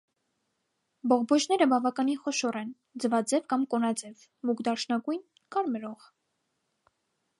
Բողբոջները 1.11 1.67
բավականին 1.73 2.17
խոշոր 2.23 2.57
են, 2.61 2.71
ձվաձև 3.03 3.45
կամ 3.53 3.67
կոնաձև, 3.75 4.25
մուգ 4.51 4.65
դարչնագույն, 4.69 5.23
կարմրող։ 5.57 6.09